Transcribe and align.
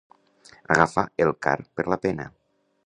Agafar 0.75 1.03
el 1.27 1.33
car 1.47 1.55
per 1.81 1.89
la 1.95 2.03
pena. 2.09 2.31